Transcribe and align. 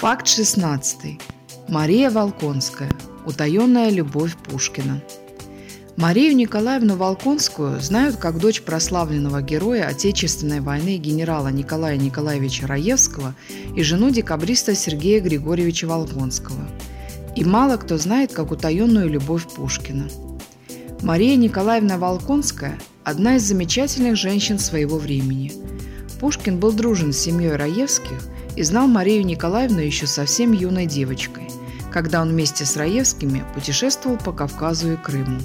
Факт 0.00 0.28
16. 0.28 1.20
Мария 1.68 2.10
Волконская. 2.10 2.90
Утаенная 3.26 3.90
любовь 3.90 4.34
Пушкина. 4.34 5.02
Марию 5.98 6.34
Николаевну 6.34 6.96
Волконскую 6.96 7.78
знают 7.82 8.16
как 8.16 8.38
дочь 8.38 8.62
прославленного 8.62 9.42
героя 9.42 9.86
Отечественной 9.88 10.60
войны 10.60 10.96
генерала 10.96 11.48
Николая 11.48 11.98
Николаевича 11.98 12.66
Раевского 12.66 13.34
и 13.76 13.82
жену 13.82 14.08
декабриста 14.08 14.74
Сергея 14.74 15.20
Григорьевича 15.20 15.86
Волконского. 15.86 16.66
И 17.36 17.44
мало 17.44 17.76
кто 17.76 17.98
знает 17.98 18.32
как 18.32 18.52
утаенную 18.52 19.06
любовь 19.06 19.46
Пушкина. 19.54 20.08
Мария 21.02 21.36
Николаевна 21.36 21.98
Волконская– 21.98 22.78
одна 23.04 23.36
из 23.36 23.42
замечательных 23.42 24.16
женщин 24.16 24.58
своего 24.58 24.96
времени. 24.96 25.52
Пушкин 26.20 26.58
был 26.58 26.72
дружен 26.72 27.12
с 27.12 27.18
семьей 27.18 27.54
Раевских 27.56 28.18
и 28.56 28.62
знал 28.62 28.88
Марию 28.88 29.24
Николаевну 29.24 29.80
еще 29.80 30.06
совсем 30.06 30.52
юной 30.52 30.86
девочкой, 30.86 31.48
когда 31.92 32.22
он 32.22 32.30
вместе 32.30 32.64
с 32.64 32.76
Раевскими 32.76 33.44
путешествовал 33.54 34.16
по 34.18 34.32
Кавказу 34.32 34.92
и 34.92 34.96
Крыму. 34.96 35.40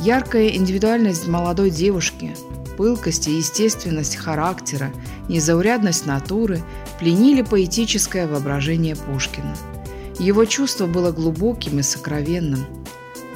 Яркая 0.00 0.48
индивидуальность 0.48 1.26
молодой 1.26 1.70
девушки, 1.70 2.34
пылкость 2.76 3.28
и 3.28 3.36
естественность 3.36 4.16
характера, 4.16 4.92
незаурядность 5.28 6.06
натуры 6.06 6.62
пленили 6.98 7.42
поэтическое 7.42 8.28
воображение 8.28 8.94
Пушкина. 8.94 9.56
Его 10.18 10.44
чувство 10.44 10.86
было 10.86 11.12
глубоким 11.12 11.78
и 11.78 11.82
сокровенным. 11.82 12.64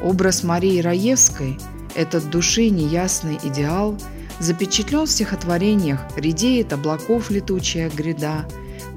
Образ 0.02 0.42
Марии 0.42 0.80
Раевской, 0.80 1.58
этот 1.94 2.30
души 2.30 2.70
неясный 2.70 3.38
идеал, 3.42 3.98
запечатлен 4.38 5.04
в 5.04 5.10
стихотворениях 5.10 6.00
«Редеет 6.16 6.72
облаков 6.72 7.30
летучая 7.30 7.90
гряда», 7.90 8.46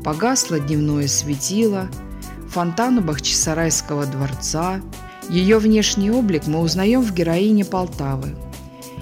«Погасло 0.03 0.59
дневное 0.59 1.07
светило», 1.07 1.89
«Фонтан 2.49 2.98
у 2.98 3.02
Бахчисарайского 3.02 4.05
дворца», 4.05 4.82
ее 5.29 5.57
внешний 5.57 6.12
облик 6.12 6.46
мы 6.48 6.59
узнаем 6.59 7.01
в 7.01 7.13
героине 7.13 7.63
Полтавы. 7.63 8.35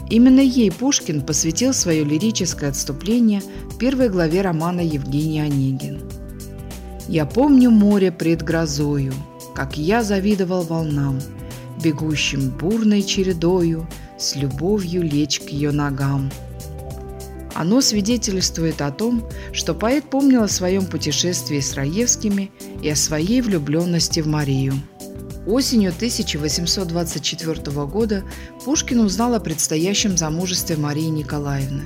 Именно 0.09 0.41
ей 0.41 0.72
Пушкин 0.72 1.22
посвятил 1.22 1.73
свое 1.73 2.03
лирическое 2.03 2.69
отступление 2.69 3.41
в 3.69 3.77
первой 3.77 4.09
главе 4.09 4.41
романа 4.41 4.81
Евгений 4.81 5.41
Онегин. 5.41 6.02
«Я 7.07 7.25
помню 7.25 7.72
море 7.72 8.11
пред 8.11 8.44
грозою, 8.44 9.13
как 9.55 9.77
я 9.77 10.03
завидовал 10.03 10.61
волнам, 10.61 11.19
бегущим 11.83 12.49
бурной 12.49 13.02
чередою, 13.02 13.88
с 14.19 14.35
любовью 14.35 15.02
лечь 15.02 15.39
к 15.39 15.49
ее 15.49 15.72
ногам». 15.72 16.29
Оно 17.53 17.81
свидетельствует 17.81 18.81
о 18.81 18.91
том, 18.91 19.27
что 19.52 19.73
поэт 19.73 20.09
помнил 20.09 20.44
о 20.44 20.47
своем 20.47 20.85
путешествии 20.85 21.59
с 21.59 21.73
Раевскими 21.73 22.52
и 22.81 22.89
о 22.89 22.95
своей 22.95 23.41
влюбленности 23.41 24.19
в 24.21 24.27
Марию. 24.27 24.73
Осенью 25.45 25.89
1824 25.89 27.85
года 27.88 28.23
Пушкин 28.63 28.99
узнал 28.99 29.33
о 29.33 29.39
предстоящем 29.39 30.16
замужестве 30.16 30.77
Марии 30.77 31.07
Николаевны. 31.07 31.83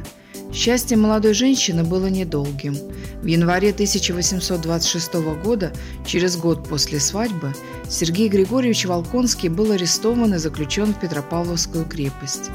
Счастье 0.53 0.95
молодой 0.95 1.33
женщины 1.33 1.83
было 1.83 2.07
недолгим. 2.07 2.77
В 3.21 3.25
январе 3.25 3.71
1826 3.71 5.13
года, 5.43 5.73
через 6.05 6.37
год 6.37 6.67
после 6.67 6.99
свадьбы, 6.99 7.53
Сергей 7.89 8.29
Григорьевич 8.29 8.85
Волконский 8.85 9.49
был 9.49 9.71
арестован 9.71 10.33
и 10.33 10.37
заключен 10.37 10.93
в 10.93 10.99
Петропавловскую 10.99 11.85
крепость. 11.85 12.51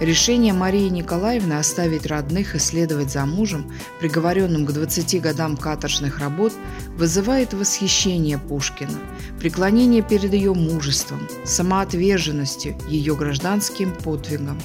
Решение 0.00 0.54
Марии 0.54 0.88
Николаевны 0.88 1.52
оставить 1.52 2.06
родных 2.06 2.54
и 2.54 2.58
следовать 2.58 3.10
за 3.10 3.26
мужем, 3.26 3.70
приговоренным 3.98 4.64
к 4.64 4.72
20 4.72 5.20
годам 5.20 5.58
каторжных 5.58 6.20
работ, 6.20 6.54
вызывает 6.96 7.52
восхищение 7.52 8.38
Пушкина, 8.38 8.98
преклонение 9.38 10.00
перед 10.00 10.32
ее 10.32 10.54
мужеством, 10.54 11.28
самоотверженностью, 11.44 12.78
ее 12.88 13.14
гражданским 13.14 13.92
подвигом. 13.92 14.58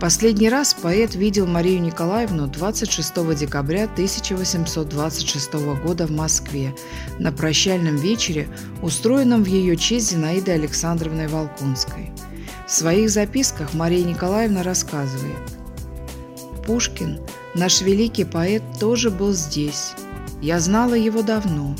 Последний 0.00 0.50
раз 0.50 0.74
поэт 0.74 1.14
видел 1.14 1.46
Марию 1.46 1.80
Николаевну 1.80 2.46
26 2.46 3.36
декабря 3.38 3.84
1826 3.84 5.54
года 5.82 6.06
в 6.06 6.10
Москве 6.10 6.74
на 7.18 7.32
прощальном 7.32 7.96
вечере, 7.96 8.48
устроенном 8.82 9.44
в 9.44 9.46
ее 9.46 9.78
честь 9.78 10.10
Зинаидой 10.10 10.56
Александровной 10.56 11.26
Волконской– 11.26 12.12
в 12.68 12.72
своих 12.72 13.08
записках 13.08 13.72
Мария 13.72 14.04
Николаевна 14.04 14.62
рассказывает. 14.62 15.38
Пушкин, 16.66 17.18
наш 17.54 17.80
великий 17.80 18.24
поэт, 18.24 18.62
тоже 18.78 19.10
был 19.10 19.32
здесь. 19.32 19.92
Я 20.42 20.60
знала 20.60 20.92
его 20.92 21.22
давно. 21.22 21.74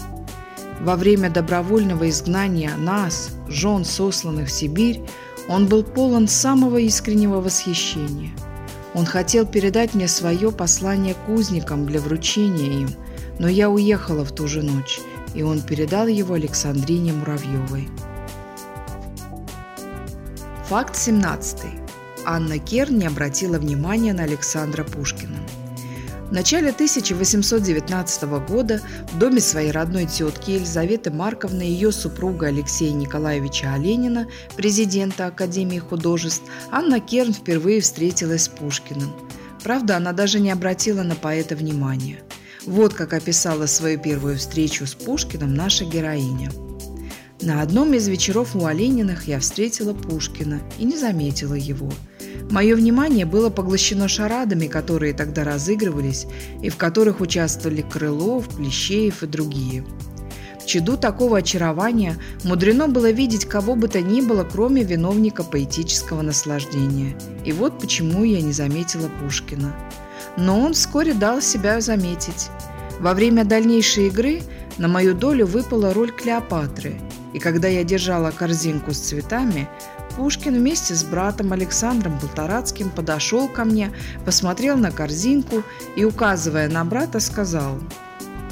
Во 0.81 0.97
время 0.97 1.29
добровольного 1.29 2.09
изгнания 2.09 2.75
нас, 2.79 3.31
жен, 3.49 3.85
сосланных 3.85 4.49
в 4.49 4.53
Сибирь, 4.53 5.03
он 5.47 5.67
был 5.67 5.83
полон 5.83 6.27
самого 6.27 6.79
искреннего 6.79 7.41
восхищения. 7.43 8.31
Он 8.95 9.05
хотел 9.05 9.45
передать 9.45 9.95
мне 9.95 10.09
свое 10.09 10.51
послание 10.51 11.15
кузникам 11.27 11.85
для 11.85 12.01
вручения 12.01 12.81
им, 12.81 12.89
но 13.39 13.47
я 13.47 13.69
уехала 13.69 14.25
в 14.25 14.33
ту 14.33 14.49
же 14.49 14.63
ночь, 14.63 15.01
и 15.35 15.43
он 15.43 15.61
передал 15.61 16.07
его 16.07 16.35
Александрине 16.35 17.13
Муравьевой. 17.13 17.89
Факт 20.69 20.97
17. 20.97 21.61
Анна 22.27 22.59
Керн 22.59 22.99
не 22.99 23.07
обратила 23.07 23.59
внимания 23.59 24.13
на 24.13 24.25
Александра 24.25 24.85
Пушкина. 24.85 25.39
В 26.29 26.33
начале 26.33 26.69
1819 26.69 28.25
года 28.47 28.83
в 29.11 29.19
доме 29.19 29.41
своей 29.41 29.71
родной 29.71 30.05
тетки 30.05 30.51
Елизаветы 30.51 31.11
Марковны 31.11 31.63
и 31.63 31.71
ее 31.71 31.91
супруга 31.91 32.49
Алексея 32.49 32.93
Николаевича 32.93 33.73
Оленина, 33.73 34.29
президента 34.59 35.29
Академии 35.29 35.79
художеств, 35.79 36.43
Анна 36.71 37.01
Керн 37.01 37.33
впервые 37.33 37.81
встретилась 37.81 38.43
с 38.43 38.49
Пушкиным. 38.49 39.11
Правда, 39.65 39.97
она 39.97 40.13
даже 40.13 40.39
не 40.39 40.51
обратила 40.51 41.03
на 41.03 41.15
поэта 41.15 41.57
внимания. 41.57 42.21
Вот 42.67 42.93
как 42.93 43.15
описала 43.15 43.65
свою 43.65 43.99
первую 43.99 44.37
встречу 44.37 44.87
с 44.87 44.93
Пушкиным 44.93 45.55
наша 45.55 45.87
героиня– 45.87 46.51
на 47.41 47.63
одном 47.63 47.95
из 47.95 48.09
вечеров 48.09 48.57
у 48.57 48.67
Олениных 48.67 49.29
я 49.29 49.39
встретила 49.39 49.95
Пушкина 49.95 50.61
и 50.77 50.85
не 50.85 50.97
заметила 50.97 51.55
его. 51.55 51.89
Мое 52.51 52.75
внимание 52.75 53.27
было 53.27 53.49
поглощено 53.49 54.09
шарадами, 54.09 54.67
которые 54.67 55.13
тогда 55.13 55.45
разыгрывались 55.45 56.27
и 56.63 56.69
в 56.69 56.77
которых 56.77 57.21
участвовали 57.21 57.83
Крылов, 57.83 58.49
Плещеев 58.57 59.23
и 59.23 59.27
другие. 59.29 59.85
В 60.61 60.67
чаду 60.67 60.97
такого 60.97 61.39
очарования 61.39 62.17
мудрено 62.43 62.89
было 62.89 63.11
видеть 63.13 63.45
кого 63.45 63.77
бы 63.77 63.87
то 63.87 64.01
ни 64.01 64.21
было, 64.21 64.43
кроме 64.43 64.83
виновника 64.83 65.45
поэтического 65.45 66.23
наслаждения. 66.23 67.17
И 67.45 67.53
вот 67.53 67.79
почему 67.79 68.25
я 68.25 68.41
не 68.43 68.53
заметила 68.53 69.09
Пушкина. 69.23 69.77
Но 70.37 70.59
он 70.59 70.73
вскоре 70.73 71.15
дал 71.15 71.41
себя 71.41 71.81
заметить. 71.81 72.49
Во 72.99 73.15
время 73.15 73.45
дальнейшей 73.45 74.09
игры 74.09 74.43
на 74.77 74.89
мою 74.89 75.15
долю 75.15 75.47
выпала 75.47 75.95
роль 75.95 76.11
Клеопатры– 76.11 77.01
и 77.33 77.39
когда 77.39 77.69
я 77.69 77.85
держала 77.85 78.31
корзинку 78.31 78.93
с 78.93 78.99
цветами, 78.99 79.69
Пушкин 80.17 80.55
вместе 80.55 80.95
с 80.95 81.05
братом 81.05 81.53
Александром 81.53 82.19
Полторацким 82.19 82.91
подошел 82.91 83.49
ко 83.49 83.65
мне, 83.65 83.93
посмотрел 84.25 84.77
на 84.77 84.91
корзинку 84.91 85.63
и, 85.97 86.05
указывая 86.05 86.69
на 86.69 86.85
брата, 86.85 87.21
сказал 87.21 87.79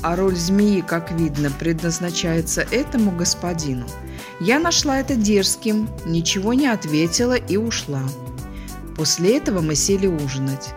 «А 0.02 0.14
роль 0.14 0.36
змеи, 0.36 0.80
как 0.80 1.10
видно, 1.12 1.50
предназначается 1.50 2.66
этому 2.70 3.10
господину. 3.10 3.86
Я 4.38 4.58
нашла 4.58 5.00
это 5.00 5.16
дерзким, 5.16 5.88
ничего 6.04 6.52
не 6.54 6.68
ответила 6.68 7.34
и 7.34 7.56
ушла». 7.56 8.02
После 8.96 9.36
этого 9.36 9.60
мы 9.60 9.74
сели 9.74 10.06
ужинать. 10.06 10.74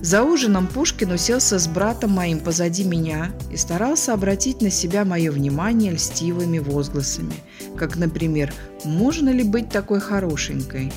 За 0.00 0.22
ужином 0.22 0.68
Пушкин 0.68 1.12
уселся 1.12 1.58
с 1.58 1.66
братом 1.66 2.12
моим 2.12 2.38
позади 2.38 2.84
меня 2.84 3.32
и 3.50 3.56
старался 3.56 4.12
обратить 4.14 4.62
на 4.62 4.70
себя 4.70 5.04
мое 5.04 5.32
внимание 5.32 5.92
льстивыми 5.92 6.60
возгласами, 6.60 7.34
как, 7.76 7.96
например, 7.96 8.54
«Можно 8.84 9.30
ли 9.30 9.42
быть 9.42 9.70
такой 9.70 10.00
хорошенькой?». 10.00 10.92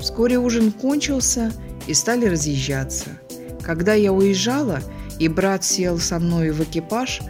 Вскоре 0.00 0.38
ужин 0.38 0.72
кончился 0.72 1.52
и 1.86 1.92
стали 1.92 2.26
разъезжаться. 2.26 3.10
Когда 3.62 3.92
я 3.92 4.12
уезжала, 4.12 4.80
и 5.18 5.28
брат 5.28 5.64
сел 5.64 5.98
со 5.98 6.18
мной 6.18 6.50
в 6.50 6.62
экипаж, 6.62 7.20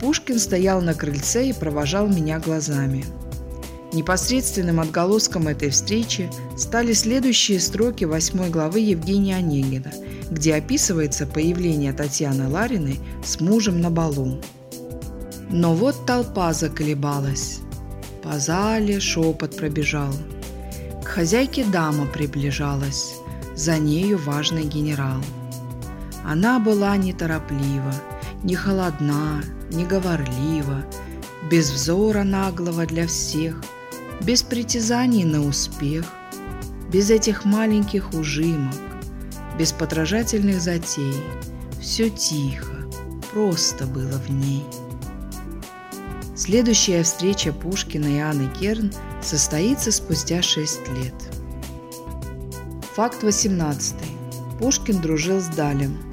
Пушкин 0.00 0.38
стоял 0.38 0.80
на 0.80 0.94
крыльце 0.94 1.48
и 1.48 1.52
провожал 1.52 2.06
меня 2.06 2.38
глазами. 2.38 3.04
Непосредственным 3.92 4.80
отголоском 4.80 5.48
этой 5.48 5.70
встречи 5.70 6.30
стали 6.56 6.92
следующие 6.92 7.60
строки 7.60 8.04
восьмой 8.04 8.50
главы 8.50 8.80
Евгения 8.80 9.36
Онегина– 9.36 9.92
где 10.30 10.54
описывается 10.54 11.26
появление 11.26 11.92
Татьяны 11.92 12.48
Лариной 12.48 13.00
с 13.24 13.40
мужем 13.40 13.80
на 13.80 13.90
балу. 13.90 14.40
Но 15.50 15.74
вот 15.74 16.06
толпа 16.06 16.52
заколебалась. 16.52 17.58
По 18.22 18.38
зале 18.38 19.00
шепот 19.00 19.56
пробежал. 19.56 20.14
К 21.02 21.08
хозяйке 21.08 21.64
дама 21.64 22.06
приближалась, 22.06 23.14
за 23.56 23.78
нею 23.78 24.18
важный 24.18 24.64
генерал. 24.64 25.20
Она 26.24 26.60
была 26.60 26.96
нетороплива, 26.96 27.94
не 28.44 28.54
холодна, 28.54 29.42
не 29.72 29.84
говорлива, 29.84 30.84
без 31.50 31.70
взора 31.70 32.22
наглого 32.22 32.86
для 32.86 33.08
всех, 33.08 33.60
без 34.22 34.42
притязаний 34.42 35.24
на 35.24 35.44
успех, 35.44 36.06
без 36.92 37.10
этих 37.10 37.44
маленьких 37.44 38.12
ужимок, 38.12 38.74
без 39.58 39.72
подражательных 39.72 40.60
затей, 40.60 41.14
все 41.80 42.10
тихо, 42.10 42.76
просто 43.32 43.86
было 43.86 44.18
в 44.18 44.30
ней. 44.30 44.64
Следующая 46.36 47.02
встреча 47.02 47.52
Пушкина 47.52 48.06
и 48.06 48.18
Анны 48.18 48.50
Керн 48.58 48.92
состоится 49.22 49.92
спустя 49.92 50.42
6 50.42 50.88
лет. 50.88 51.14
Факт 52.94 53.22
18. 53.22 53.94
Пушкин 54.58 55.00
дружил 55.00 55.40
с 55.40 55.46
Далем. 55.48 56.09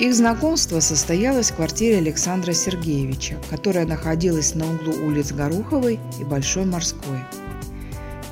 Их 0.00 0.14
знакомство 0.14 0.80
состоялось 0.80 1.50
в 1.50 1.56
квартире 1.56 1.98
Александра 1.98 2.54
Сергеевича, 2.54 3.36
которая 3.50 3.84
находилась 3.84 4.54
на 4.54 4.64
углу 4.64 4.94
улиц 4.94 5.30
Горуховой 5.30 6.00
и 6.18 6.24
Большой 6.24 6.64
Морской. 6.64 7.18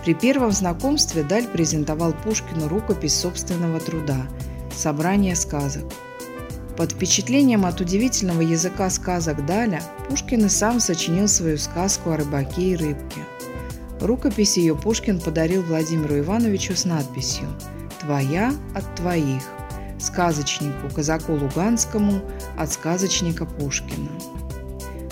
При 0.02 0.14
первом 0.14 0.52
знакомстве 0.52 1.22
Даль 1.22 1.46
презентовал 1.46 2.14
Пушкину 2.14 2.68
рукопись 2.68 3.12
собственного 3.12 3.80
труда 3.80 4.28
«Собрание 4.74 5.36
сказок». 5.36 5.84
Под 6.78 6.92
впечатлением 6.92 7.66
от 7.66 7.82
удивительного 7.82 8.40
языка 8.40 8.88
сказок 8.88 9.44
Даля 9.44 9.82
Пушкин 10.08 10.46
и 10.46 10.48
сам 10.48 10.80
сочинил 10.80 11.28
свою 11.28 11.58
сказку 11.58 12.12
о 12.12 12.16
рыбаке 12.16 12.62
и 12.62 12.76
рыбке. 12.76 13.20
Рукопись 14.00 14.56
ее 14.56 14.74
Пушкин 14.74 15.20
подарил 15.20 15.60
Владимиру 15.60 16.18
Ивановичу 16.18 16.74
с 16.74 16.86
надписью 16.86 17.46
«Твоя 18.00 18.54
от 18.74 18.94
твоих» 18.94 19.42
сказочнику 19.98 20.88
казаку 20.94 21.32
Луганскому 21.32 22.20
от 22.56 22.72
сказочника 22.72 23.46
Пушкина. 23.46 24.08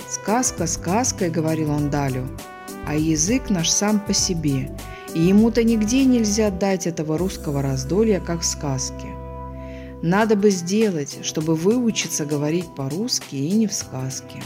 «Сказка 0.09 0.67
сказкой»,— 0.67 1.31
говорил 1.31 1.71
он 1.71 1.91
Далю,— 1.91 2.29
«а 2.87 2.95
язык 2.95 3.51
наш 3.51 3.71
сам 3.71 4.01
по 4.01 4.13
себе, 4.13 4.71
и 5.15 5.21
ему-то 5.21 5.65
нигде 5.65 6.05
нельзя 6.05 6.51
дать 6.51 6.87
этого 6.87 7.19
русского 7.19 7.63
раздолья, 7.63 8.21
как 8.21 8.41
в 8.41 8.47
сказке. 8.47 9.09
Надо 10.03 10.37
бы 10.37 10.51
сделать, 10.51 11.19
чтобы 11.23 11.55
выучиться 11.55 12.25
говорить 12.25 12.75
по-русски 12.77 13.35
и 13.35 13.51
не 13.53 13.67
в 13.67 13.73
сказке». 13.73 14.43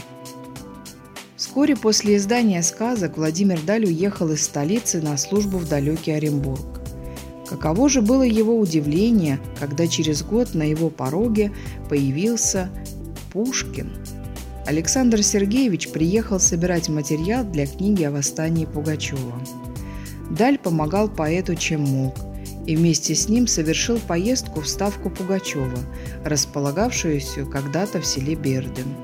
Вскоре 1.35 1.75
после 1.75 2.17
издания 2.17 2.61
сказок 2.61 3.17
Владимир 3.17 3.59
Даль 3.61 3.85
уехал 3.85 4.31
из 4.31 4.43
столицы 4.43 5.01
на 5.01 5.17
службу 5.17 5.57
в 5.57 5.67
далекий 5.67 6.11
Оренбург. 6.11 6.80
Каково 7.51 7.89
же 7.89 8.01
было 8.01 8.23
его 8.23 8.57
удивление, 8.57 9.37
когда 9.59 9.85
через 9.85 10.23
год 10.23 10.53
на 10.53 10.63
его 10.63 10.89
пороге 10.89 11.51
появился 11.89 12.69
Пушкин. 13.33 13.91
Александр 14.65 15.21
Сергеевич 15.21 15.89
приехал 15.89 16.39
собирать 16.39 16.87
материал 16.87 17.43
для 17.43 17.67
книги 17.67 18.03
о 18.03 18.11
восстании 18.11 18.63
Пугачева. 18.63 19.33
Даль 20.29 20.57
помогал 20.59 21.09
поэту 21.09 21.55
чем 21.55 21.81
мог, 21.81 22.15
и 22.65 22.77
вместе 22.77 23.15
с 23.15 23.27
ним 23.27 23.47
совершил 23.47 23.99
поездку 23.99 24.61
в 24.61 24.67
ставку 24.69 25.09
Пугачева, 25.09 25.79
располагавшуюся 26.23 27.43
когда-то 27.43 27.99
в 27.99 28.05
селе 28.05 28.35
Берден. 28.35 28.95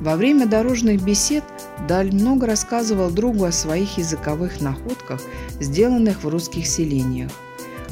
Во 0.00 0.16
время 0.16 0.46
дорожных 0.46 1.02
бесед 1.02 1.44
Даль 1.88 2.12
много 2.12 2.46
рассказывал 2.46 3.10
другу 3.10 3.44
о 3.44 3.52
своих 3.52 3.96
языковых 3.96 4.60
находках, 4.60 5.22
сделанных 5.60 6.24
в 6.24 6.28
русских 6.28 6.66
селениях. 6.66 7.30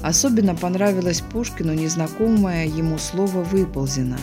Особенно 0.02 0.54
понравилось 0.54 1.20
Пушкину 1.20 1.74
незнакомое 1.74 2.66
ему 2.66 2.98
слово 2.98 3.42
«выползено». 3.42 4.18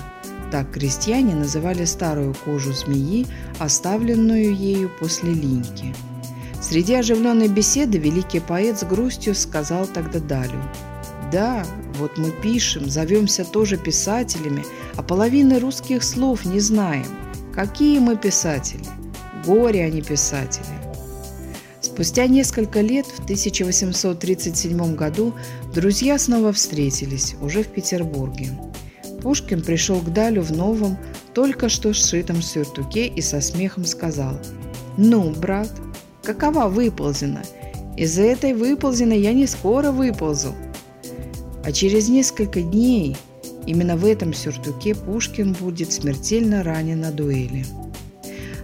Так 0.52 0.72
крестьяне 0.72 1.36
называли 1.36 1.86
старую 1.86 2.36
кожу 2.44 2.74
змеи, 2.74 3.28
оставленную 3.60 4.54
ею 4.54 4.90
после 5.00 5.32
линьки. 5.32 5.94
Среди 6.60 6.96
оживленной 6.96 7.48
беседы 7.48 7.98
великий 7.98 8.40
поэт 8.40 8.80
с 8.80 8.84
грустью 8.84 9.36
сказал 9.36 9.88
тогда 9.88 10.20
Далю. 10.20 10.62
«Да, 11.32 11.64
вот 12.00 12.18
мы 12.18 12.32
пишем, 12.32 12.90
зовемся 12.90 13.46
тоже 13.46 13.78
писателями, 13.78 14.66
а 14.98 15.04
половины 15.04 15.60
русских 15.60 16.04
слов 16.04 16.46
не 16.46 16.60
знаем. 16.60 17.06
Какие 17.54 18.00
мы 18.00 18.18
писатели? 18.18 18.86
Горе, 19.46 19.86
а 19.86 19.90
не 19.90 20.02
писатели. 20.02 20.66
Спустя 22.00 22.28
несколько 22.28 22.80
лет, 22.80 23.06
в 23.08 23.26
1837 23.26 24.96
году, 24.96 25.34
друзья 25.76 26.18
снова 26.18 26.54
встретились, 26.54 27.36
уже 27.42 27.62
в 27.62 27.68
Петербурге. 27.68 28.52
Пушкин 29.22 29.62
пришел 29.62 30.00
к 30.00 30.14
Далю 30.14 30.42
в 30.42 30.54
новом, 30.54 30.98
только 31.34 31.68
что 31.68 31.92
сшитом 31.92 32.42
сюртуке 32.42 33.08
и 33.08 33.20
со 33.20 33.42
смехом 33.42 33.84
сказал 33.84 34.40
«Ну, 34.96 35.32
брат, 35.32 35.70
какова 36.24 36.70
выползена? 36.70 37.42
Из-за 37.98 38.22
этой 38.22 38.54
выползены 38.54 39.20
я 39.20 39.34
не 39.34 39.46
скоро 39.46 39.92
выползу». 39.92 40.56
А 41.66 41.74
через 41.74 42.08
несколько 42.08 42.62
дней 42.62 43.18
именно 43.66 43.98
в 43.98 44.06
этом 44.06 44.34
сюртуке 44.34 44.96
Пушкин 44.96 45.52
будет 45.52 45.92
смертельно 45.92 46.64
ранен 46.64 47.02
на 47.02 47.12
дуэли. 47.12 47.66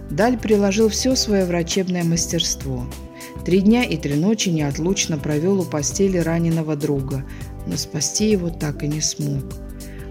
Даль 0.08 0.38
приложил 0.38 0.88
все 0.88 1.14
свое 1.14 1.44
врачебное 1.44 2.02
мастерство– 2.02 2.86
Три 3.46 3.60
дня 3.60 3.84
и 3.84 3.96
три 3.96 4.16
ночи 4.16 4.48
неотлучно 4.48 5.18
провел 5.18 5.60
у 5.60 5.64
постели 5.64 6.18
раненого 6.18 6.74
друга, 6.74 7.24
но 7.68 7.76
спасти 7.76 8.28
его 8.28 8.50
так 8.50 8.82
и 8.82 8.88
не 8.88 9.00
смог. 9.00 9.44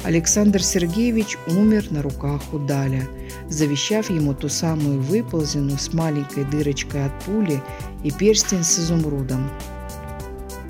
Александр 0.05 0.63
Сергеевич 0.63 1.37
умер 1.47 1.91
на 1.91 2.01
руках 2.01 2.41
у 2.53 2.59
Даля, 2.59 3.05
завещав 3.49 4.09
ему 4.09 4.33
ту 4.33 4.47
самую 4.47 5.01
выползенную 5.01 5.77
с 5.77 5.93
маленькой 5.93 6.45
дырочкой 6.45 7.07
от 7.07 7.25
пули 7.25 7.61
и 8.05 8.11
перстень 8.11 8.63
с 8.63 8.79
изумрудом. 8.79 9.51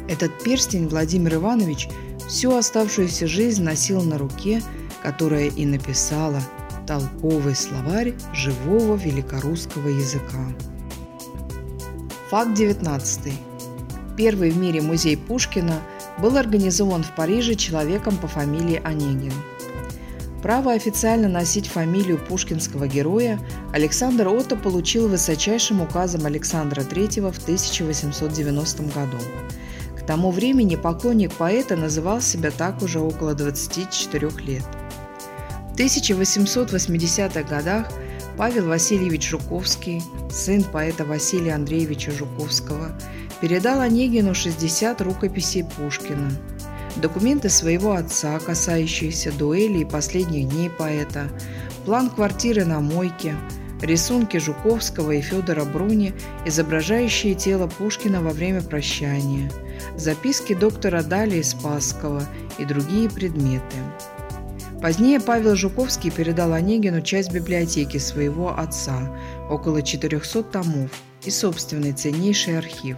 Этот 0.09 0.31
перстень 0.43 0.87
Владимир 0.87 1.35
Иванович 1.35 1.87
всю 2.27 2.55
оставшуюся 2.55 3.27
жизнь 3.27 3.61
носил 3.61 4.01
на 4.01 4.17
руке, 4.17 4.63
которая 5.03 5.49
и 5.49 5.67
написала 5.67 6.41
толковый 6.87 7.53
словарь 7.53 8.15
живого 8.33 8.95
великорусского 8.95 9.89
языка. 9.89 10.47
Факт 12.29 12.55
19. 12.55 13.33
Первый 14.17 14.49
в 14.49 14.57
мире 14.57 14.81
музей 14.81 15.15
Пушкина 15.15 15.79
был 16.17 16.37
организован 16.37 17.03
в 17.03 17.13
Париже 17.13 17.53
человеком 17.53 18.17
по 18.17 18.27
фамилии 18.27 18.81
Онегин. 18.83 19.31
Право 20.41 20.71
официально 20.71 21.27
носить 21.27 21.67
фамилию 21.67 22.17
пушкинского 22.17 22.87
героя 22.87 23.39
Александр 23.73 24.27
Отто 24.29 24.55
получил 24.55 25.07
высочайшим 25.07 25.81
указом 25.81 26.25
Александра 26.25 26.81
III 26.81 27.31
в 27.31 27.37
1890 27.37 28.83
году. 28.83 29.17
К 29.95 30.01
тому 30.01 30.31
времени 30.31 30.75
поклонник 30.77 31.31
поэта 31.31 31.75
называл 31.75 32.21
себя 32.21 32.49
так 32.49 32.81
уже 32.81 33.01
около 33.01 33.35
24 33.35 34.29
лет. 34.39 34.63
В 35.71 35.77
1880-х 35.77 37.43
годах 37.43 37.91
Павел 38.37 38.67
Васильевич 38.67 39.29
Жуковский, 39.29 40.01
сын 40.29 40.63
поэта 40.63 41.05
Василия 41.05 41.55
Андреевича 41.55 42.11
Жуковского, 42.11 42.91
передал 43.39 43.79
Онегину 43.79 44.33
60 44.33 44.99
рукописей 45.01 45.63
Пушкина, 45.63 46.29
документы 46.97 47.49
своего 47.49 47.93
отца, 47.93 48.37
касающиеся 48.39 49.31
дуэли 49.31 49.79
и 49.79 49.85
последних 49.85 50.49
дней 50.49 50.69
поэта, 50.69 51.29
план 51.85 52.09
квартиры 52.09 52.65
на 52.65 52.81
Мойке, 52.81 53.35
рисунки 53.81 54.35
Жуковского 54.35 55.11
и 55.11 55.21
Федора 55.21 55.63
Бруни, 55.63 56.13
изображающие 56.45 57.35
тело 57.35 57.67
Пушкина 57.67 58.21
во 58.21 58.31
время 58.31 58.61
прощания, 58.61 59.49
записки 59.95 60.53
доктора 60.53 61.03
Дали 61.03 61.41
Спасского 61.41 62.21
и 62.57 62.65
другие 62.65 63.09
предметы. 63.09 63.77
Позднее 64.81 65.19
Павел 65.19 65.55
Жуковский 65.55 66.11
передал 66.11 66.53
Онегину 66.53 67.01
часть 67.01 67.31
библиотеки 67.31 67.97
своего 67.97 68.57
отца, 68.57 69.15
около 69.49 69.81
400 69.81 70.43
томов, 70.43 70.91
и 71.23 71.31
собственный 71.31 71.93
ценнейший 71.93 72.57
архив. 72.57 72.97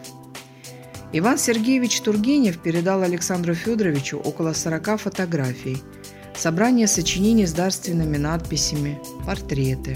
Иван 1.14 1.38
Сергеевич 1.38 2.02
Тургенев 2.02 2.60
передал 2.60 3.02
Александру 3.04 3.54
Федоровичу 3.54 4.18
около 4.18 4.52
40 4.52 5.00
фотографий, 5.00 5.78
собрание 6.36 6.88
сочинений 6.88 7.46
с 7.46 7.54
дарственными 7.54 8.18
надписями, 8.18 9.00
портреты. 9.26 9.96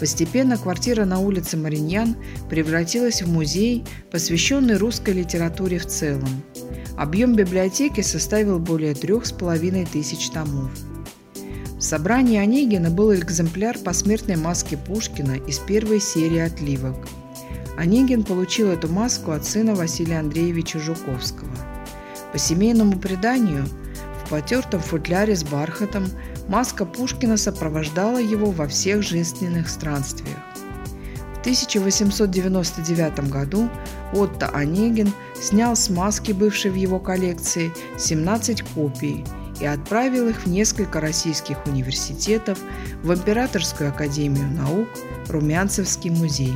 Постепенно 0.00 0.56
квартира 0.56 1.04
на 1.04 1.18
улице 1.20 1.56
Мариньян 1.56 2.16
превратилась 2.48 3.22
в 3.22 3.32
музей, 3.32 3.84
посвященный 4.10 4.76
русской 4.76 5.14
литературе 5.14 5.78
в 5.78 5.86
целом. 5.86 6.42
Объем 6.98 7.36
библиотеки 7.36 8.00
составил 8.00 8.58
более 8.58 8.92
трех 8.92 9.24
с 9.24 9.30
половиной 9.30 9.86
тысяч 9.86 10.30
томов. 10.30 10.68
В 11.76 11.80
собрании 11.80 12.40
Онегина 12.40 12.90
был 12.90 13.14
экземпляр 13.14 13.78
посмертной 13.78 14.34
маски 14.34 14.74
Пушкина 14.74 15.36
из 15.46 15.60
первой 15.60 16.00
серии 16.00 16.40
«Отливок». 16.40 16.96
Онегин 17.76 18.24
получил 18.24 18.72
эту 18.72 18.88
маску 18.88 19.30
от 19.30 19.44
сына 19.44 19.76
Василия 19.76 20.18
Андреевича 20.18 20.80
Жуковского. 20.80 21.48
По 22.32 22.38
семейному 22.38 22.98
преданию, 22.98 23.64
в 24.24 24.30
потертом 24.30 24.80
футляре 24.80 25.36
с 25.36 25.44
бархатом 25.44 26.06
маска 26.48 26.84
Пушкина 26.84 27.36
сопровождала 27.36 28.18
его 28.18 28.50
во 28.50 28.66
всех 28.66 29.04
жизненных 29.04 29.68
странствиях. 29.68 30.36
В 31.36 31.40
1899 31.42 33.30
году 33.30 33.68
Отто 34.12 34.48
Онегин 34.48 35.12
снял 35.40 35.76
с 35.76 35.90
маски, 35.90 36.32
бывшей 36.32 36.70
в 36.70 36.74
его 36.74 36.98
коллекции, 36.98 37.72
17 37.98 38.62
копий 38.62 39.24
и 39.60 39.66
отправил 39.66 40.28
их 40.28 40.44
в 40.44 40.46
несколько 40.46 41.00
российских 41.00 41.66
университетов, 41.66 42.58
в 43.02 43.12
Императорскую 43.12 43.90
академию 43.90 44.48
наук, 44.48 44.88
Румянцевский 45.28 46.10
музей. 46.10 46.54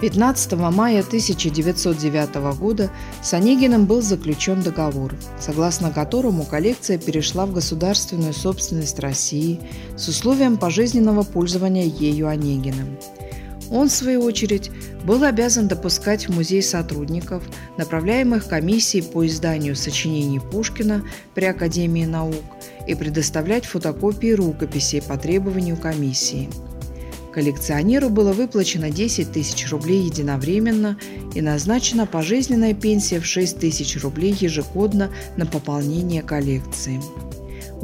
15 0.00 0.52
мая 0.52 1.00
1909 1.00 2.58
года 2.58 2.90
с 3.22 3.32
Онегиным 3.32 3.86
был 3.86 4.02
заключен 4.02 4.60
договор, 4.60 5.14
согласно 5.38 5.92
которому 5.92 6.44
коллекция 6.44 6.98
перешла 6.98 7.46
в 7.46 7.54
государственную 7.54 8.34
собственность 8.34 8.98
России 8.98 9.60
с 9.96 10.08
условием 10.08 10.58
пожизненного 10.58 11.22
пользования 11.22 11.86
ею 11.86 12.28
Онегиным. 12.28 12.98
Он, 13.70 13.88
в 13.88 13.92
свою 13.92 14.22
очередь, 14.22 14.70
был 15.04 15.24
обязан 15.24 15.68
допускать 15.68 16.28
в 16.28 16.34
музей 16.34 16.62
сотрудников, 16.62 17.42
направляемых 17.76 18.46
комиссией 18.48 19.04
по 19.04 19.26
изданию 19.26 19.76
сочинений 19.76 20.40
Пушкина 20.40 21.02
при 21.34 21.44
Академии 21.46 22.04
наук, 22.04 22.44
и 22.86 22.94
предоставлять 22.94 23.64
фотокопии 23.64 24.32
рукописей 24.32 25.02
по 25.02 25.16
требованию 25.16 25.76
комиссии– 25.76 26.48
Коллекционеру 27.34 28.10
было 28.10 28.32
выплачено 28.32 28.92
10 28.92 29.32
тысяч 29.32 29.68
рублей 29.68 30.04
единовременно 30.04 30.96
и 31.34 31.40
назначена 31.40 32.06
пожизненная 32.06 32.74
пенсия 32.74 33.18
в 33.18 33.26
6 33.26 33.58
тысяч 33.58 34.00
рублей 34.00 34.36
ежегодно 34.38 35.10
на 35.36 35.44
пополнение 35.44 36.22
коллекции. 36.22 37.00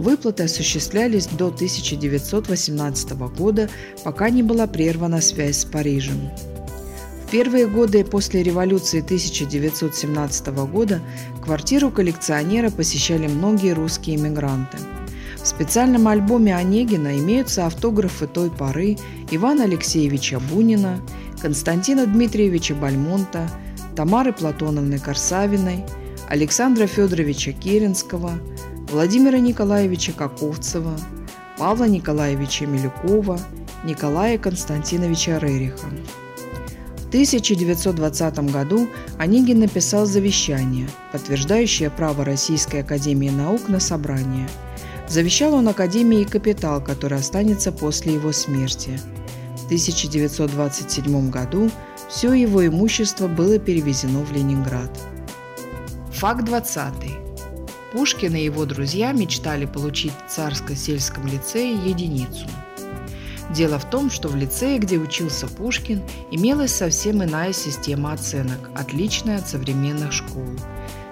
Выплаты 0.00 0.44
осуществлялись 0.44 1.26
до 1.26 1.48
1918 1.48 3.10
года, 3.36 3.68
пока 4.02 4.30
не 4.30 4.42
была 4.42 4.66
прервана 4.66 5.20
связь 5.20 5.58
с 5.58 5.64
Парижем. 5.66 6.30
В 7.26 7.30
первые 7.30 7.66
годы 7.66 8.02
после 8.02 8.42
революции 8.42 9.02
1917 9.02 10.48
года 10.72 11.00
квартиру 11.44 11.90
коллекционера 11.90 12.70
посещали 12.70 13.26
многие 13.26 13.74
русские 13.74 14.16
эмигранты– 14.16 14.78
в 15.42 15.46
специальном 15.46 16.06
альбоме 16.06 16.54
Онегина 16.54 17.18
имеются 17.18 17.64
автографы 17.66 18.26
той 18.26 18.50
поры 18.50 18.98
Ивана 19.30 19.64
Алексеевича 19.64 20.38
Бунина, 20.38 21.00
Константина 21.40 22.06
Дмитриевича 22.06 22.74
Бальмонта, 22.74 23.48
Тамары 23.96 24.34
Платоновны 24.34 24.98
Корсавиной, 24.98 25.84
Александра 26.28 26.86
Федоровича 26.86 27.52
Керенского, 27.52 28.32
Владимира 28.90 29.38
Николаевича 29.38 30.12
Каковцева, 30.12 30.98
Павла 31.58 31.84
Николаевича 31.84 32.66
Милюкова, 32.66 33.38
Николая 33.84 34.38
Константиновича 34.38 35.38
Рериха. 35.38 35.86
В 36.96 37.08
1920 37.08 38.38
году 38.52 38.88
Онегин 39.18 39.60
написал 39.60 40.06
завещание, 40.06 40.88
подтверждающее 41.12 41.90
право 41.90 42.24
Российской 42.24 42.82
Академии 42.82 43.30
Наук 43.30 43.68
на 43.68 43.80
собрание– 43.80 44.48
Завещал 45.10 45.54
он 45.54 45.66
Академии 45.66 46.22
капитал, 46.22 46.80
который 46.80 47.18
останется 47.18 47.72
после 47.72 48.14
его 48.14 48.30
смерти. 48.30 49.00
В 49.56 49.64
1927 49.64 51.30
году 51.30 51.68
все 52.08 52.32
его 52.32 52.64
имущество 52.64 53.26
было 53.26 53.58
перевезено 53.58 54.20
в 54.20 54.30
Ленинград. 54.30 54.96
Факт 56.12 56.44
20. 56.44 57.19
Пушкин 57.92 58.34
и 58.36 58.44
его 58.44 58.66
друзья 58.66 59.12
мечтали 59.12 59.66
получить 59.66 60.12
в 60.12 60.30
Царско-сельском 60.30 61.26
лицее 61.26 61.74
единицу. 61.74 62.46
Дело 63.50 63.78
в 63.78 63.90
том, 63.90 64.10
что 64.10 64.28
в 64.28 64.36
лицее, 64.36 64.78
где 64.78 64.96
учился 64.96 65.48
Пушкин, 65.48 66.02
имелась 66.30 66.74
совсем 66.74 67.22
иная 67.24 67.52
система 67.52 68.12
оценок, 68.12 68.70
отличная 68.76 69.38
от 69.38 69.48
современных 69.48 70.12
школ– 70.12 70.46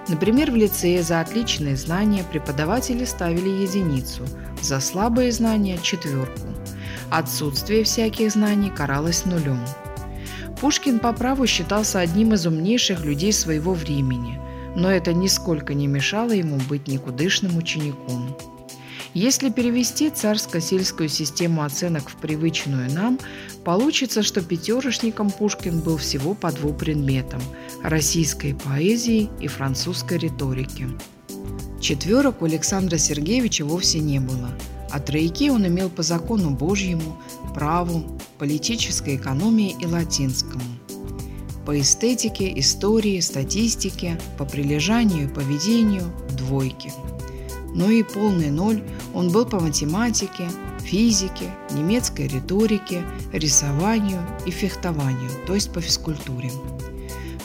Например, 0.09 0.49
в 0.49 0.55
лицее 0.55 1.03
за 1.03 1.21
отличные 1.21 1.75
знания 1.75 2.23
преподаватели 2.23 3.05
ставили 3.05 3.47
единицу, 3.47 4.25
за 4.59 4.79
слабые 4.79 5.31
знания– 5.31 5.77
четверку. 5.83 6.47
Отсутствие 7.11 7.83
всяких 7.83 8.31
знаний 8.31 8.71
каралось 8.71 9.25
нулем. 9.25 9.63
Пушкин 10.59 10.97
по 10.97 11.13
праву 11.13 11.45
считался 11.45 11.99
одним 11.99 12.33
из 12.33 12.47
умнейших 12.47 13.05
людей 13.05 13.31
своего 13.31 13.73
времени, 13.73 14.39
но 14.79 14.89
это 14.89 15.13
нисколько 15.13 15.73
не 15.73 15.87
мешало 15.87 16.31
ему 16.31 16.57
быть 16.69 16.87
никудышным 16.87 17.57
учеником. 17.57 18.35
Если 19.13 19.49
перевести 19.49 20.09
царско-сельскую 20.09 21.09
систему 21.09 21.63
оценок 21.63 22.09
в 22.09 22.15
привычную 22.15 22.89
нам, 22.91 23.19
получится, 23.65 24.23
что 24.23 24.41
пятерошником 24.41 25.31
Пушкин 25.31 25.81
был 25.81 25.97
всего 25.97 26.33
по 26.33 26.51
двум 26.51 26.77
предметам– 26.77 27.41
российской 27.83 28.53
поэзии 28.53 29.29
и 29.41 29.47
французской 29.47 30.17
риторики. 30.19 30.87
Четверок 31.81 32.41
у 32.41 32.45
Александра 32.45 32.97
Сергеевича 32.97 33.65
вовсе 33.65 33.99
не 33.99 34.19
было, 34.19 34.51
а 34.91 34.99
тройки 34.99 35.49
он 35.49 35.67
имел 35.67 35.89
по 35.89 36.03
закону 36.03 36.51
Божьему, 36.51 37.19
праву, 37.53 38.17
политической 38.37 39.17
экономии 39.17 39.75
и 39.81 39.85
латинскому. 39.85 40.78
По 41.69 41.79
эстетике, 41.79 42.51
истории, 42.59 43.19
статистике, 43.19 44.19
по 44.39 44.45
прилежанию 44.45 45.25
и 45.25 45.31
поведению– 45.31 46.11
двойки– 46.35 46.91
но 47.75 47.91
и 47.91 48.01
полный 48.01 48.49
ноль 48.49 48.81
он 49.13 49.29
был 49.29 49.45
по 49.45 49.59
математике, 49.59 50.49
физике, 50.79 51.53
немецкой 51.69 52.27
риторике, 52.27 53.03
рисованию 53.31 54.19
и 54.47 54.49
фехтованию, 54.49 55.29
то 55.45 55.53
есть 55.53 55.71
по 55.71 55.79
физкультуре. 55.79 56.51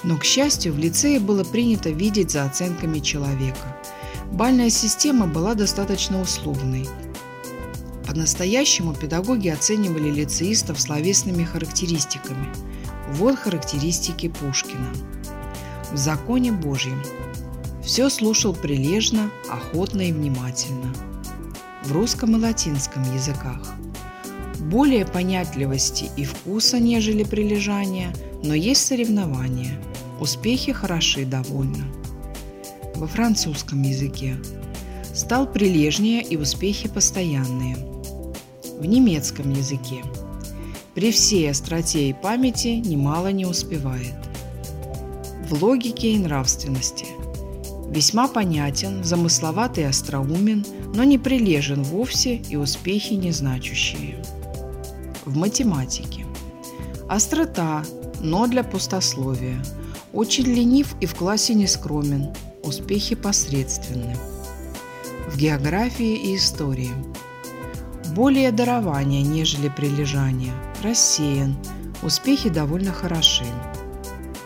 Но, 0.04 0.16
к 0.16 0.24
счастью, 0.24 0.72
в 0.72 0.78
лицее 0.78 1.20
было 1.20 1.44
принято 1.44 1.90
видеть 1.90 2.30
за 2.30 2.44
оценками 2.44 3.00
человека. 3.00 3.76
Бальная 4.32 4.70
система 4.70 5.26
была 5.26 5.52
достаточно 5.52 6.18
условной. 6.22 6.88
По-настоящему 8.06 8.94
педагоги 8.94 9.48
оценивали 9.48 10.10
лицеистов 10.10 10.80
словесными 10.80 11.44
характеристиками. 11.44 12.48
Вот 13.14 13.38
характеристики 13.38 14.28
Пушкина. 14.28 14.92
В 15.92 15.96
законе 15.96 16.50
Божьем 16.50 17.00
все 17.80 18.10
слушал 18.10 18.52
прилежно, 18.52 19.30
охотно 19.48 20.00
и 20.00 20.12
внимательно. 20.12 20.92
В 21.84 21.92
русском 21.92 22.34
и 22.34 22.40
латинском 22.40 23.04
языках. 23.14 23.74
Более 24.58 25.06
понятливости 25.06 26.10
и 26.16 26.24
вкуса, 26.24 26.80
нежели 26.80 27.22
прилежания, 27.22 28.12
но 28.42 28.52
есть 28.52 28.84
соревнования. 28.84 29.78
Успехи 30.18 30.72
хороши 30.72 31.24
довольно. 31.24 31.84
Во 32.96 33.06
французском 33.06 33.80
языке. 33.82 34.36
Стал 35.14 35.46
прилежнее 35.46 36.20
и 36.20 36.36
успехи 36.36 36.88
постоянные. 36.88 37.76
В 38.80 38.84
немецком 38.84 39.52
языке. 39.52 40.02
При 40.94 41.10
всей 41.10 41.50
остроте 41.50 42.08
и 42.08 42.12
памяти 42.12 42.82
немало 42.84 43.28
не 43.32 43.46
успевает. 43.46 44.14
В 45.48 45.62
логике 45.62 46.12
и 46.12 46.18
нравственности– 46.18 47.06
Весьма 47.94 48.26
понятен, 48.26 49.04
замысловат 49.04 49.78
и 49.78 49.82
остроумен, 49.82 50.66
но 50.94 51.04
не 51.04 51.16
прилежен 51.16 51.84
вовсе 51.84 52.36
и 52.36 52.56
успехи 52.56 53.12
незначущие. 53.12 54.20
В 55.24 55.36
математике. 55.36 56.26
Острота, 57.08 57.84
но 58.20 58.48
для 58.48 58.64
пустословия. 58.64 59.62
Очень 60.12 60.46
ленив 60.46 60.96
и 61.00 61.06
в 61.06 61.14
классе 61.14 61.54
не 61.54 61.68
скромен. 61.68 62.34
Успехи 62.64 63.14
посредственны. 63.14 64.16
В 65.28 65.36
географии 65.36 66.16
и 66.16 66.34
истории. 66.34 66.90
Более 68.16 68.50
дарование, 68.50 69.22
нежели 69.22 69.68
прилежание. 69.68 70.52
Рассеян. 70.84 71.56
Успехи 72.02 72.50
довольно 72.50 72.92
хороши. 72.92 73.46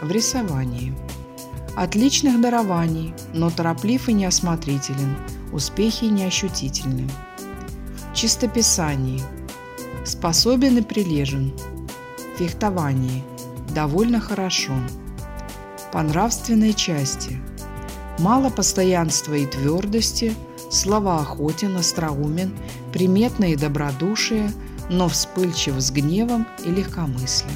В 0.00 0.11
рисовании– 0.11 0.95
Отличных 1.80 2.40
дарований, 2.40 3.14
но 3.33 3.50
тороплив 3.50 4.09
и 4.09 4.12
неосмотрителен, 4.12 5.16
успехи 5.52 6.07
неощутительны. 6.07 7.09
Чистописании. 8.12 9.23
Способен 10.04 10.78
и 10.78 10.83
прилежен. 10.83 11.52
Фехтовании. 12.37 13.23
Довольно 13.76 14.18
хорошо. 14.18 14.73
По 15.92 16.02
нравственной 16.02 16.73
части. 16.73 17.38
Мало 18.18 18.50
постоянства 18.50 19.35
и 19.35 19.47
твердости, 19.47 20.35
слова 20.73 21.21
охотен, 21.21 21.76
остроумен, 21.76 22.57
приметное 22.92 23.50
и 23.50 23.57
добродушие, 23.57 24.52
но 24.90 25.09
вспыльчив 25.09 25.75
с 25.80 25.90
гневом 25.90 26.47
и 26.64 26.71
легкомыслен. 26.71 27.50